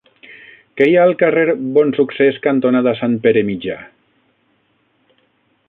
[0.79, 1.43] Què hi ha al carrer
[1.75, 3.77] Bonsuccés cantonada Sant Pere Mitjà?